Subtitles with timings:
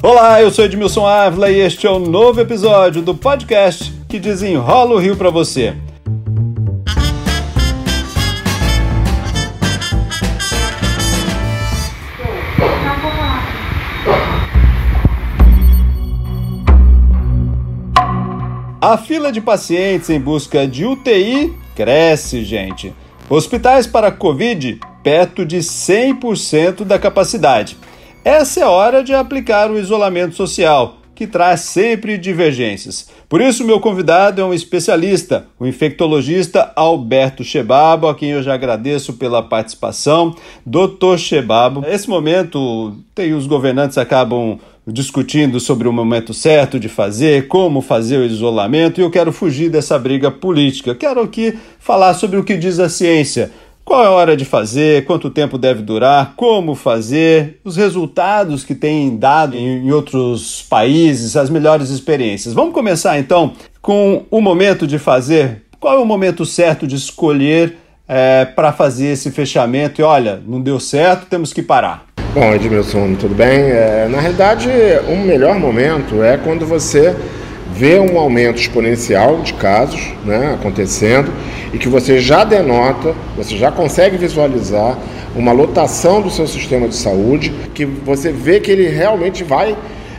[0.00, 4.94] Olá, eu sou Edmilson Ávila e este é o novo episódio do podcast que desenrola
[4.94, 5.74] o Rio para você.
[18.80, 22.94] A fila de pacientes em busca de UTI cresce, gente.
[23.28, 27.76] Hospitais para Covid perto de 100% da capacidade.
[28.28, 33.08] Essa é hora de aplicar o isolamento social, que traz sempre divergências.
[33.26, 38.52] Por isso, meu convidado é um especialista, o infectologista Alberto Chebabo, a quem eu já
[38.52, 40.36] agradeço pela participação.
[40.66, 47.48] Doutor Chebabo, nesse momento, tem, os governantes acabam discutindo sobre o momento certo de fazer,
[47.48, 50.94] como fazer o isolamento, e eu quero fugir dessa briga política.
[50.94, 53.50] Quero aqui falar sobre o que diz a ciência.
[53.88, 58.74] Qual é a hora de fazer, quanto tempo deve durar, como fazer, os resultados que
[58.74, 62.52] tem dado em outros países, as melhores experiências.
[62.52, 65.62] Vamos começar então com o momento de fazer.
[65.80, 70.02] Qual é o momento certo de escolher é, para fazer esse fechamento?
[70.02, 72.04] E olha, não deu certo, temos que parar.
[72.34, 73.58] Bom, Edmilson, tudo bem?
[73.58, 74.68] É, na realidade,
[75.08, 77.16] o melhor momento é quando você
[77.72, 81.32] vê um aumento exponencial de casos né, acontecendo
[81.72, 84.96] e que você já denota, você já consegue visualizar
[85.36, 89.76] uma lotação do seu sistema de saúde, que você vê que ele realmente vai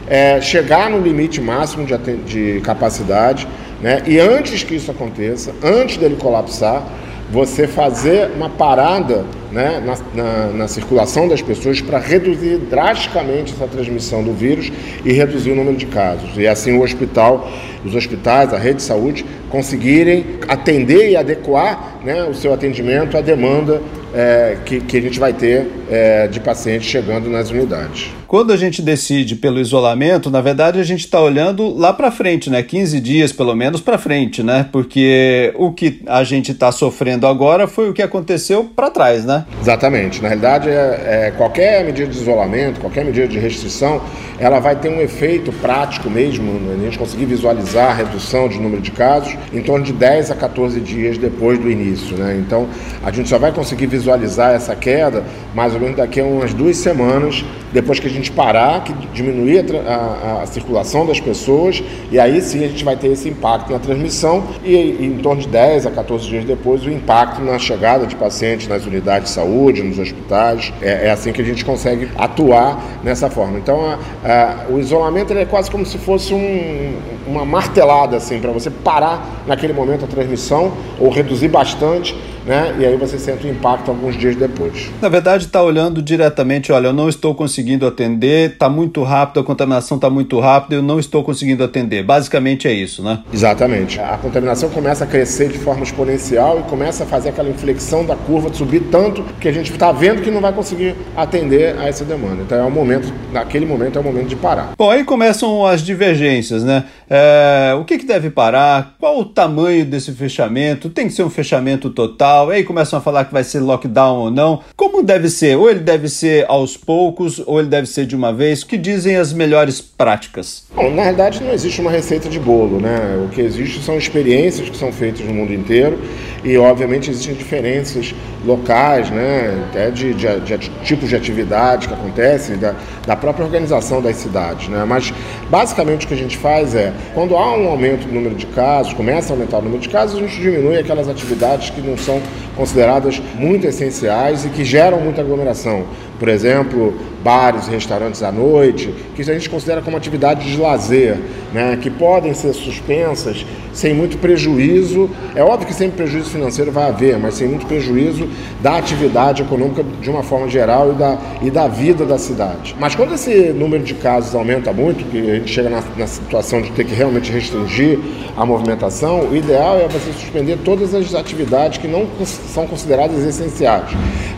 [0.08, 3.48] é, chegar no limite máximo de, de capacidade,
[3.82, 6.84] né, e antes que isso aconteça, antes dele colapsar,
[7.32, 13.68] você fazer uma parada né, na, na, na, circulação das pessoas para reduzir drasticamente essa
[13.68, 14.72] transmissão do vírus
[15.04, 16.38] e reduzir o número de casos.
[16.38, 17.50] E assim o hospital,
[17.84, 23.22] os hospitais, a rede de saúde conseguirem atender e adequar né, o seu atendimento à
[23.22, 23.82] demanda
[24.14, 28.19] é, que, que, a gente vai ter é, de pacientes chegando nas unidades.
[28.30, 32.48] Quando a gente decide pelo isolamento, na verdade a gente está olhando lá para frente,
[32.48, 32.62] né?
[32.62, 34.68] 15 dias pelo menos para frente, né?
[34.72, 39.46] Porque o que a gente está sofrendo agora foi o que aconteceu para trás, né?
[39.60, 40.22] Exatamente.
[40.22, 44.00] Na realidade, é, é, qualquer medida de isolamento, qualquer medida de restrição,
[44.38, 46.76] ela vai ter um efeito prático mesmo, né?
[46.82, 50.36] a gente conseguir visualizar a redução de número de casos em torno de 10 a
[50.36, 52.40] 14 dias depois do início, né?
[52.40, 52.70] Então
[53.04, 55.24] a gente só vai conseguir visualizar essa queda
[55.54, 59.66] mais ou menos daqui a umas duas semanas, depois que a gente parar, que diminuir
[59.88, 63.72] a, a, a circulação das pessoas, e aí sim a gente vai ter esse impacto
[63.72, 67.58] na transmissão, e, e em torno de 10 a 14 dias depois, o impacto na
[67.60, 70.74] chegada de pacientes nas unidades de saúde, nos hospitais.
[70.82, 73.58] É, é assim que a gente consegue atuar nessa forma.
[73.58, 76.94] Então, a, o isolamento é quase como se fosse um,
[77.28, 82.16] uma martelada, assim, para você parar naquele momento a transmissão, ou reduzir bastante
[82.46, 82.76] né?
[82.80, 84.90] E aí você sente o impacto alguns dias depois.
[85.02, 89.44] Na verdade, está olhando diretamente, olha, eu não estou conseguindo atender, está muito rápido, a
[89.44, 92.04] contaminação está muito rápida, eu não estou conseguindo atender.
[92.04, 93.20] Basicamente é isso, né?
[93.34, 94.00] Exatamente.
[94.00, 98.16] A contaminação começa a crescer de forma exponencial e começa a fazer aquela inflexão da
[98.16, 101.88] curva de subir tanto que a gente está vendo que não vai conseguir atender a
[101.88, 102.44] essa demanda.
[102.44, 104.74] Então é o momento, naquele momento é o momento de parar.
[104.78, 106.86] Bom, aí começam as divergências, né?
[107.10, 108.96] É, o que, que deve parar?
[109.00, 110.90] Qual o tamanho desse fechamento?
[110.90, 112.29] Tem que ser um fechamento total?
[112.30, 114.60] Tal, aí começam a falar que vai ser lockdown ou não.
[114.76, 115.58] Como deve ser?
[115.58, 118.62] Ou ele deve ser aos poucos, ou ele deve ser de uma vez?
[118.62, 120.66] O que dizem as melhores práticas?
[120.76, 123.20] Bom, na verdade não existe uma receita de bolo, né?
[123.26, 126.00] O que existe são experiências que são feitas no mundo inteiro
[126.44, 128.14] e obviamente existem diferenças
[128.46, 129.66] locais, né?
[129.70, 132.76] Até de, de, de, de tipos de atividade que acontecem, da,
[133.08, 134.86] da própria organização das cidades, né?
[134.86, 135.12] Mas
[135.50, 138.94] basicamente o que a gente faz é, quando há um aumento do número de casos,
[138.94, 142.19] começa a aumentar o número de casos, a gente diminui aquelas atividades que não são
[142.56, 145.86] consideradas muito essenciais e que geram muita aglomeração.
[146.20, 146.94] Por exemplo,
[147.24, 151.18] bares restaurantes à noite, que a gente considera como atividades de lazer,
[151.54, 155.10] né, que podem ser suspensas sem muito prejuízo.
[155.36, 158.28] É óbvio que sempre prejuízo financeiro vai haver, mas sem muito prejuízo
[158.62, 162.76] da atividade econômica de uma forma geral e da, e da vida da cidade.
[162.80, 166.62] Mas quando esse número de casos aumenta muito, que a gente chega na, na situação
[166.62, 168.00] de ter que realmente restringir
[168.36, 173.90] a movimentação, o ideal é você suspender todas as atividades que não são consideradas essenciais.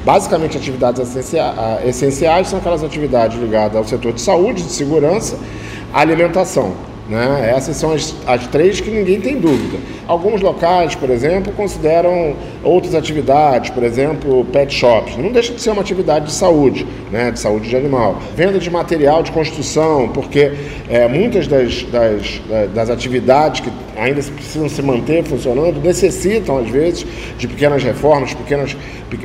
[0.05, 1.15] Basicamente, atividades
[1.85, 5.37] essenciais são aquelas atividades ligadas ao setor de saúde, de segurança,
[5.93, 6.73] alimentação.
[7.09, 7.51] Né?
[7.53, 9.77] Essas são as, as três que ninguém tem dúvida.
[10.07, 15.17] Alguns locais, por exemplo, consideram outras atividades, por exemplo, pet shops.
[15.17, 18.17] Não deixa de ser uma atividade de saúde, né, de saúde de animal.
[18.35, 20.51] Venda de material de construção, porque
[20.89, 22.41] é, muitas das, das,
[22.73, 27.05] das atividades que ainda precisam se manter funcionando necessitam, às vezes,
[27.37, 28.75] de pequenas reformas, pequenas,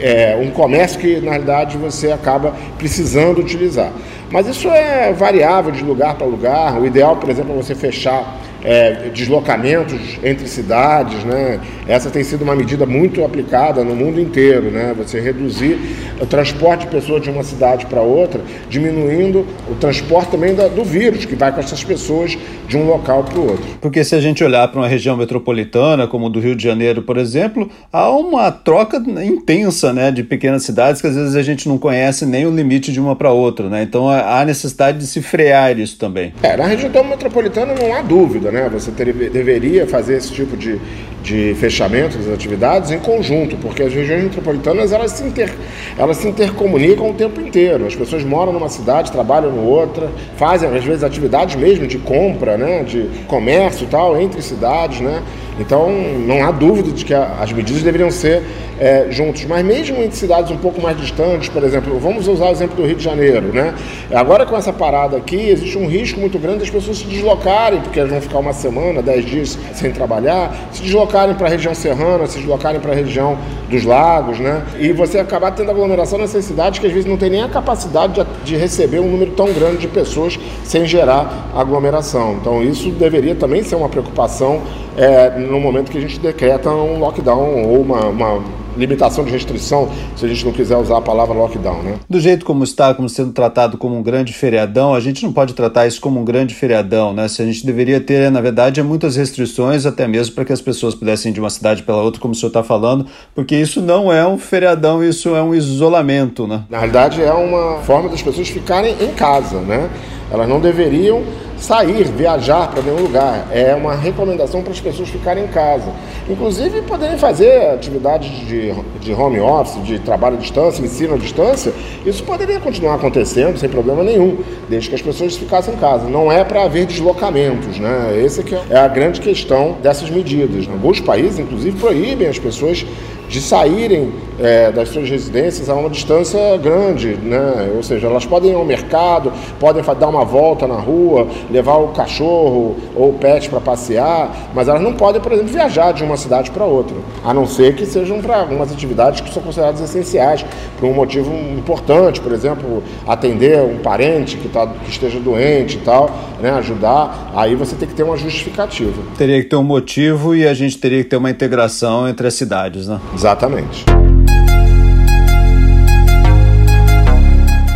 [0.00, 3.92] é, um comércio que, na realidade, você acaba precisando utilizar.
[4.30, 6.80] Mas isso é variável de lugar para lugar.
[6.80, 11.60] O ideal, por exemplo, é você fechar é, deslocamentos entre cidades, né?
[11.86, 14.92] Essa tem sido uma medida muito aplicada no mundo inteiro, né?
[14.98, 15.78] Você reduzir
[16.20, 20.82] o transporte de pessoas de uma cidade para outra, diminuindo o transporte também da, do
[20.82, 22.36] vírus que vai com essas pessoas
[22.66, 23.64] de um local para o outro.
[23.80, 27.18] Porque se a gente olhar para uma região metropolitana, como do Rio de Janeiro, por
[27.18, 31.78] exemplo, há uma troca intensa, né, de pequenas cidades que às vezes a gente não
[31.78, 33.82] conhece nem o limite de uma para outra, né?
[33.84, 36.32] Então há necessidade de se frear isso também.
[36.42, 38.55] É, na região metropolitana não há dúvida, né?
[38.56, 38.68] Né?
[38.72, 40.80] Você ter, deveria fazer esse tipo de,
[41.26, 45.52] de fechamento das atividades em conjunto, porque as regiões metropolitanas elas se, inter,
[45.98, 47.84] elas se intercomunicam o tempo inteiro.
[47.84, 52.56] As pessoas moram numa cidade, trabalham em outra, fazem às vezes atividades mesmo de compra,
[52.56, 52.84] né?
[52.84, 55.20] De comércio e tal entre cidades, né?
[55.58, 58.42] Então não há dúvida de que as medidas deveriam ser
[58.78, 59.44] é, juntos.
[59.46, 62.86] Mas mesmo em cidades um pouco mais distantes, por exemplo, vamos usar o exemplo do
[62.86, 63.74] Rio de Janeiro, né?
[64.12, 67.98] Agora com essa parada aqui, existe um risco muito grande das pessoas se deslocarem, porque
[67.98, 70.82] elas vão ficar uma semana, dez dias sem trabalhar, se
[71.16, 73.38] deslocarem para a região serrana, se deslocarem para a região
[73.70, 74.64] dos lagos, né?
[74.78, 78.14] E você acabar tendo aglomeração nessas cidades que às vezes não tem nem a capacidade
[78.14, 82.36] de, de receber um número tão grande de pessoas sem gerar aglomeração.
[82.40, 84.60] Então isso deveria também ser uma preocupação
[84.96, 88.42] é, no momento que a gente decreta um lockdown ou uma, uma
[88.76, 91.94] limitação de restrição, se a gente não quiser usar a palavra lockdown, né?
[92.08, 95.54] Do jeito como está, como sendo tratado como um grande feriadão, a gente não pode
[95.54, 97.28] tratar isso como um grande feriadão, né?
[97.28, 100.60] Se a gente deveria ter, na verdade, é muitas restrições, até mesmo para que as
[100.60, 103.80] pessoas pudessem ir de uma cidade pela outra, como o senhor está falando, porque isso
[103.80, 106.64] não é um feriadão, isso é um isolamento, né?
[106.68, 109.88] Na realidade, é uma forma das pessoas ficarem em casa, né?
[110.30, 111.22] Elas não deveriam
[111.58, 113.48] sair, viajar para nenhum lugar.
[113.50, 115.90] É uma recomendação para as pessoas ficarem em casa.
[116.28, 121.72] Inclusive, poderem fazer atividades de, de home office, de trabalho à distância, ensino à distância.
[122.04, 124.38] Isso poderia continuar acontecendo sem problema nenhum,
[124.68, 126.08] desde que as pessoas ficassem em casa.
[126.08, 128.22] Não é para haver deslocamentos, né?
[128.24, 130.68] Essa que é a grande questão dessas medidas.
[130.68, 132.84] Alguns países, inclusive, proíbem as pessoas
[133.28, 137.72] de saírem é, das suas residências a uma distância grande, né?
[137.74, 141.88] ou seja, elas podem ir ao mercado, podem dar uma volta na rua, levar o
[141.88, 146.16] cachorro ou o pet para passear, mas elas não podem, por exemplo, viajar de uma
[146.16, 150.44] cidade para outra, a não ser que sejam para algumas atividades que são consideradas essenciais,
[150.78, 155.80] por um motivo importante, por exemplo, atender um parente que, tá, que esteja doente e
[155.80, 156.10] tal,
[156.40, 156.50] né?
[156.50, 159.02] ajudar, aí você tem que ter uma justificativa.
[159.16, 162.34] Teria que ter um motivo e a gente teria que ter uma integração entre as
[162.34, 163.00] cidades, né?
[163.14, 163.95] Exatamente.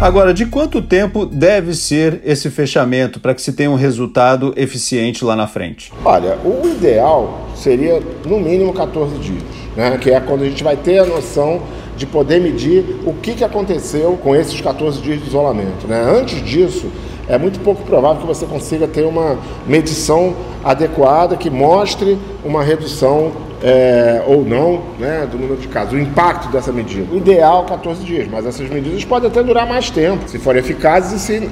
[0.00, 5.22] Agora, de quanto tempo deve ser esse fechamento para que se tenha um resultado eficiente
[5.22, 5.92] lá na frente?
[6.02, 9.42] Olha, o ideal seria no mínimo 14 dias,
[9.76, 9.98] né?
[9.98, 11.60] que é quando a gente vai ter a noção
[11.98, 15.86] de poder medir o que, que aconteceu com esses 14 dias de isolamento.
[15.86, 16.00] Né?
[16.00, 16.90] Antes disso,
[17.28, 23.32] é muito pouco provável que você consiga ter uma medição adequada que mostre uma redução
[23.62, 27.14] é, ou não né, do número de casos, o impacto dessa medida.
[27.14, 31.18] Ideal 14 dias, mas essas medidas podem até durar mais tempo, se forem eficazes e
[31.24, 31.50] se,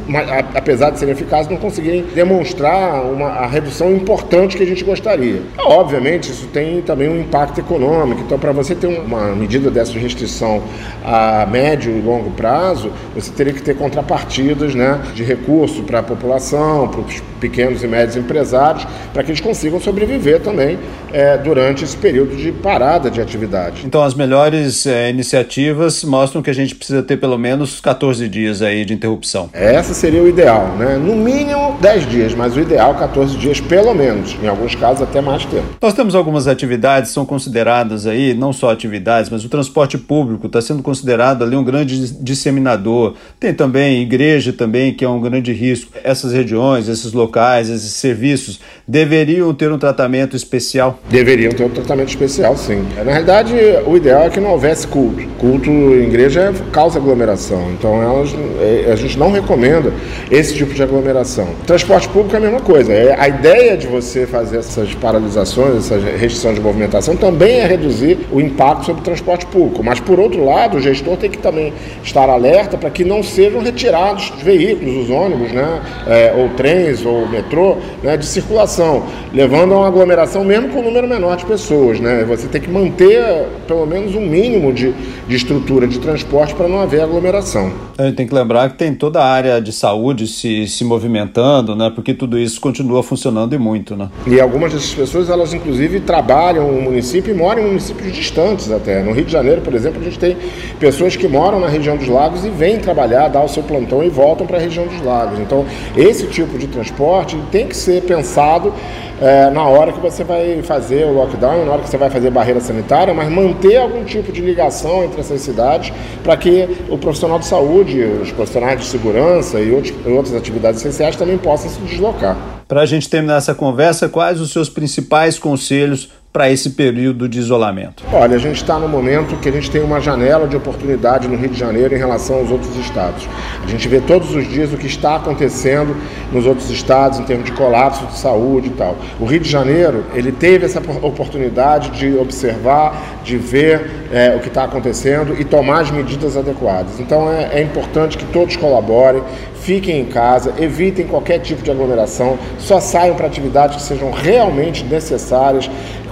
[0.54, 5.42] apesar de serem eficazes, não conseguirem demonstrar uma, a redução importante que a gente gostaria.
[5.58, 9.98] Obviamente, isso tem também um impacto econômico, então para você ter uma medida dessa de
[9.98, 10.62] restrição
[11.04, 16.02] a médio e longo prazo, você teria que ter contrapartidas né, de recurso para a
[16.02, 20.78] população, para os pequenos e médios empresários, para que eles consigam sobreviver também
[21.12, 23.82] é, durante esse período de parada de atividade.
[23.84, 28.62] Então, as melhores é, iniciativas mostram que a gente precisa ter pelo menos 14 dias
[28.62, 29.50] aí de interrupção.
[29.52, 30.96] Essa seria o ideal, né?
[30.96, 35.20] No mínimo 10 dias, mas o ideal 14 dias pelo menos, em alguns casos até
[35.20, 35.66] mais tempo.
[35.80, 40.46] Nós temos algumas atividades que são consideradas aí, não só atividades, mas o transporte público
[40.46, 43.14] está sendo considerado ali um grande disseminador.
[43.38, 45.92] Tem também igreja também, que é um grande risco.
[46.02, 50.98] Essas regiões, esses locais, esses serviços deveriam ter um tratamento especial?
[51.10, 52.84] Deveriam ter um tratamento especial, sim.
[52.96, 53.54] Na realidade,
[53.86, 55.26] o ideal é que não houvesse culto.
[55.38, 59.92] Culto em igreja causa aglomeração, então elas, é, a gente não recomenda
[60.30, 61.48] esse tipo de aglomeração.
[61.66, 62.92] Transporte público é a mesma coisa.
[62.92, 68.18] É, a ideia de você fazer essas paralisações, essa restrição de movimentação, também é reduzir
[68.32, 69.82] o impacto sobre o transporte público.
[69.84, 73.60] Mas, por outro lado, o gestor tem que também estar alerta para que não sejam
[73.60, 79.74] retirados os veículos, os ônibus, né, é, ou trens, ou metrô, né, de circulação, levando
[79.74, 82.24] a uma aglomeração mesmo com um número menor de pessoas pessoas, né?
[82.24, 84.92] Você tem que manter pelo menos um mínimo de,
[85.26, 87.72] de estrutura de transporte para não haver aglomeração.
[87.96, 91.76] A gente tem que lembrar que tem toda a área de saúde se, se movimentando,
[91.76, 91.90] né?
[91.94, 94.08] Porque tudo isso continua funcionando e muito, né?
[94.26, 99.02] E algumas dessas pessoas, elas inclusive trabalham no município e moram em municípios distantes até.
[99.02, 100.36] No Rio de Janeiro, por exemplo, a gente tem
[100.78, 104.08] pessoas que moram na região dos lagos e vêm trabalhar, dar o seu plantão e
[104.08, 105.38] voltam para a região dos lagos.
[105.38, 105.64] Então,
[105.96, 108.72] esse tipo de transporte tem que ser pensado
[109.20, 112.30] é, na hora que você vai fazer o lockdown, na hora que você vai fazer
[112.30, 115.92] barreira sanitária, mas manter algum tipo de ligação entre essas cidades
[116.24, 121.36] para que o profissional de saúde, os profissionais de segurança e outras atividades essenciais também
[121.36, 122.36] possam se deslocar.
[122.66, 127.40] Para a gente terminar essa conversa, quais os seus principais conselhos para esse período de
[127.40, 128.04] isolamento?
[128.12, 131.36] Olha, a gente está no momento que a gente tem uma janela de oportunidade no
[131.36, 133.28] Rio de Janeiro em relação aos outros estados.
[133.60, 135.96] A gente vê todos os dias o que está acontecendo
[136.32, 138.96] nos outros estados em termos de colapso de saúde e tal.
[139.18, 144.46] O Rio de Janeiro ele teve essa oportunidade de observar, de ver é, o que
[144.46, 147.00] está acontecendo e tomar as medidas adequadas.
[147.00, 149.24] Então é, é importante que todos colaborem,
[149.60, 154.84] fiquem em casa, evitem qualquer tipo de aglomeração, só saiam para atividades que sejam realmente
[154.84, 155.68] necessárias,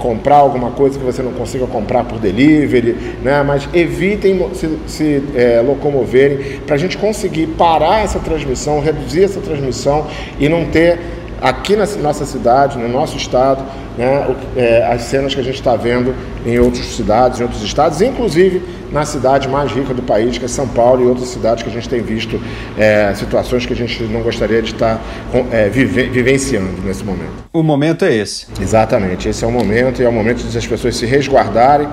[0.07, 3.43] comprar alguma coisa que você não consiga comprar por delivery, né?
[3.43, 9.41] mas evitem se, se é, locomoverem para a gente conseguir parar essa transmissão, reduzir essa
[9.41, 10.07] transmissão
[10.39, 11.01] e não ter
[11.41, 13.65] aqui na nossa cidade, no nosso estado,
[13.97, 18.01] né, é, as cenas que a gente está vendo em outras cidades, em outros estados,
[18.01, 18.63] inclusive
[18.93, 21.73] na cidade mais rica do país, que é São Paulo, e outras cidades que a
[21.73, 22.41] gente tem visto
[22.79, 27.45] é, situações que a gente não gostaria de estar tá, é, vive, vivenciando nesse momento.
[27.53, 28.47] O momento é esse.
[28.61, 31.89] Exatamente, esse é o momento, e é o momento de as pessoas se resguardarem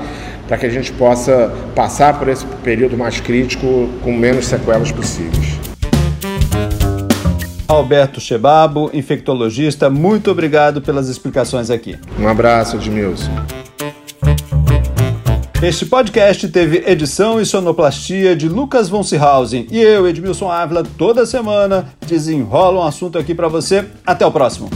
[0.48, 5.62] para que a gente possa passar por esse período mais crítico com menos sequelas possíveis.
[7.73, 11.97] Alberto Chebabo, infectologista, muito obrigado pelas explicações aqui.
[12.19, 13.31] Um abraço, Edmilson.
[15.61, 21.25] Este podcast teve edição e sonoplastia de Lucas von Seehausen e eu, Edmilson Ávila, toda
[21.25, 23.85] semana desenrola um assunto aqui para você.
[24.05, 24.69] Até o próximo.